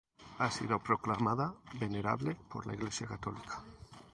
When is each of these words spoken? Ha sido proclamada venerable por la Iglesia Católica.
Ha 0.39 0.49
sido 0.49 0.79
proclamada 0.79 1.53
venerable 1.75 2.35
por 2.49 2.65
la 2.65 2.73
Iglesia 2.73 3.05
Católica. 3.05 3.61